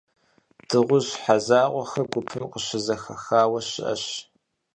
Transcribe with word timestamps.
Дыгъужь 0.67 1.09
щхьэ 1.11 1.37
закъуэхэр 1.45 2.03
гупым 2.11 2.45
къыщызэхаху 2.51 3.59
щыӏэщ. 3.67 4.03